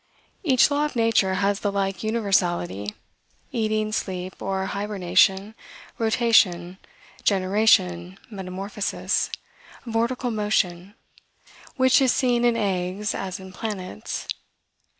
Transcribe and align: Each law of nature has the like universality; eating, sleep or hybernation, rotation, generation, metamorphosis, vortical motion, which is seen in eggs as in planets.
Each 0.41 0.71
law 0.71 0.85
of 0.85 0.95
nature 0.95 1.35
has 1.35 1.59
the 1.59 1.71
like 1.71 2.03
universality; 2.03 2.95
eating, 3.51 3.91
sleep 3.91 4.41
or 4.41 4.65
hybernation, 4.65 5.53
rotation, 5.99 6.79
generation, 7.23 8.17
metamorphosis, 8.31 9.29
vortical 9.85 10.33
motion, 10.33 10.95
which 11.75 12.01
is 12.01 12.11
seen 12.11 12.43
in 12.45 12.57
eggs 12.57 13.13
as 13.13 13.39
in 13.39 13.53
planets. 13.53 14.27